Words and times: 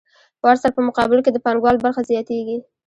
ورسره 0.43 0.75
په 0.75 0.81
مقابل 0.87 1.19
کې 1.23 1.31
د 1.33 1.37
پانګوال 1.45 1.75
برخه 1.85 2.01
زیاتېږي 2.09 2.57